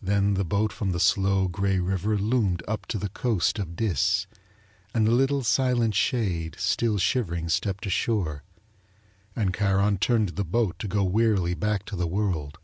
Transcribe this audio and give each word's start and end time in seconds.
Then 0.00 0.34
the 0.34 0.44
boat 0.44 0.72
from 0.72 0.92
the 0.92 1.00
slow, 1.00 1.48
grey 1.48 1.80
river 1.80 2.16
loomed 2.16 2.62
up 2.68 2.86
to 2.86 2.96
the 2.96 3.08
coast 3.08 3.58
of 3.58 3.74
Dis 3.74 4.28
and 4.94 5.04
the 5.04 5.10
little, 5.10 5.42
silent 5.42 5.96
shade 5.96 6.54
still 6.60 6.96
shivering 6.96 7.48
stepped 7.48 7.84
ashore, 7.84 8.44
and 9.34 9.52
Charon 9.52 9.98
turned 9.98 10.36
the 10.36 10.44
boat 10.44 10.78
to 10.78 10.86
go 10.86 11.02
wearily 11.02 11.54
back 11.54 11.84
to 11.86 11.96
the 11.96 12.06
world. 12.06 12.58